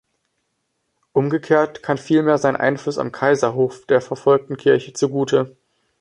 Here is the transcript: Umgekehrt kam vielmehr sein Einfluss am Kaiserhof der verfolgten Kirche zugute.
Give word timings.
Umgekehrt 1.13 1.83
kam 1.83 1.99
vielmehr 1.99 2.39
sein 2.39 2.55
Einfluss 2.55 2.97
am 2.97 3.11
Kaiserhof 3.11 3.85
der 3.85 4.01
verfolgten 4.01 4.57
Kirche 4.57 4.93
zugute. 4.93 5.55